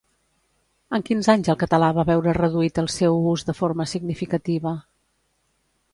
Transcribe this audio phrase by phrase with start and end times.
[0.97, 4.77] En quins anys el català va veure reduït el seu ús de forma significativa?